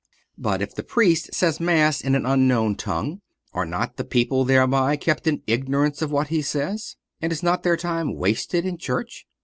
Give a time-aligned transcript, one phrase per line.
[0.35, 3.21] But if the Priest says Mass in an unknown tongue,
[3.53, 7.61] are not the people thereby kept in ignorance of what he says, and is not
[7.61, 9.27] their time wasted in Church?